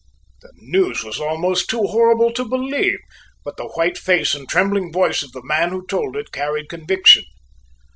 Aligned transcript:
The 0.41 0.49
news 0.55 1.03
was 1.03 1.19
almost 1.19 1.69
too 1.69 1.83
horrible 1.83 2.33
to 2.33 2.43
believe; 2.43 2.97
but 3.45 3.57
the 3.57 3.67
white 3.67 3.99
face 3.99 4.33
and 4.33 4.49
trembling 4.49 4.91
voice 4.91 5.21
of 5.21 5.31
the 5.31 5.43
man 5.43 5.69
who 5.69 5.85
told 5.85 6.17
it, 6.17 6.31
carried 6.31 6.69
conviction. 6.69 7.23